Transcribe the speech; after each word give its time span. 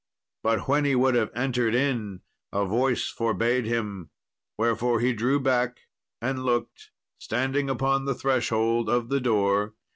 But 0.41 0.67
when 0.67 0.83
he 0.83 0.95
would 0.95 1.13
have 1.13 1.29
entered 1.35 1.75
in, 1.75 2.21
a 2.51 2.65
voice 2.65 3.07
forbad 3.15 3.65
him; 3.67 4.09
wherefore 4.57 4.99
he 4.99 5.13
drew 5.13 5.39
back, 5.39 5.81
and 6.19 6.43
looked, 6.43 6.89
standing 7.19 7.69
upon 7.69 8.05
the 8.05 8.15
threshold 8.15 8.89
of 8.89 9.09
the 9.09 9.21
door. 9.21 9.75